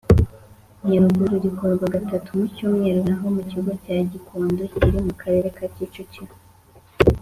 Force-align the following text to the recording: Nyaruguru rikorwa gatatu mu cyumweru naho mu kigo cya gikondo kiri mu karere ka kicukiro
Nyaruguru 0.89 1.33
rikorwa 1.45 1.85
gatatu 1.95 2.27
mu 2.37 2.45
cyumweru 2.55 2.99
naho 3.07 3.25
mu 3.35 3.41
kigo 3.49 3.71
cya 3.83 3.97
gikondo 4.11 4.61
kiri 4.77 4.99
mu 5.07 5.13
karere 5.21 5.47
ka 5.57 5.65
kicukiro 5.73 6.33